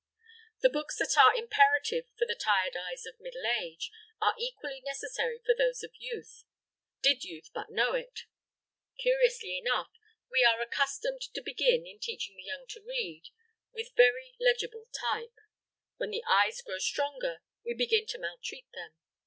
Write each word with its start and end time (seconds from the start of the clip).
The 0.61 0.69
books 0.71 0.97
that 0.97 1.15
are 1.15 1.35
imperative 1.37 2.05
for 2.17 2.25
the 2.25 2.33
tired 2.33 2.75
eyes 2.75 3.05
of 3.05 3.19
middle 3.19 3.45
age, 3.45 3.91
are 4.19 4.33
equally 4.35 4.81
necessary 4.83 5.39
for 5.45 5.53
those 5.55 5.83
of 5.83 5.91
youth 5.99 6.43
did 7.03 7.23
youth 7.23 7.51
but 7.53 7.69
know 7.69 7.93
it. 7.93 8.21
Curiously 8.97 9.59
enough, 9.59 9.91
we 10.31 10.43
are 10.43 10.59
accustomed 10.59 11.21
to 11.35 11.41
begin, 11.43 11.85
in 11.85 11.99
teaching 11.99 12.35
the 12.35 12.41
young 12.41 12.65
to 12.69 12.81
read, 12.83 13.25
with 13.73 13.93
very 13.95 14.33
legible 14.39 14.87
type. 14.91 15.37
When 15.97 16.09
the 16.09 16.23
eyes 16.27 16.63
grow 16.63 16.79
stronger, 16.79 17.43
we 17.63 17.75
begin 17.75 18.07
to 18.07 18.17
maltreat 18.17 18.71
them. 18.73 18.95